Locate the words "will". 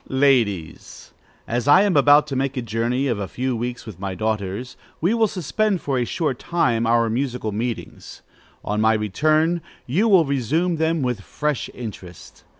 5.13-5.27, 10.07-10.25